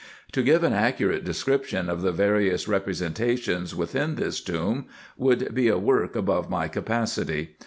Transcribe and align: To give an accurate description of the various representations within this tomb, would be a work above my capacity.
To 0.31 0.41
give 0.41 0.63
an 0.63 0.73
accurate 0.73 1.23
description 1.23 1.87
of 1.87 2.01
the 2.01 2.11
various 2.11 2.67
representations 2.67 3.75
within 3.75 4.15
this 4.15 4.41
tomb, 4.41 4.87
would 5.15 5.53
be 5.53 5.67
a 5.67 5.77
work 5.77 6.15
above 6.15 6.49
my 6.49 6.67
capacity. 6.67 7.55